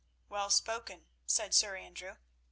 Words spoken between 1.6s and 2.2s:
Andrew.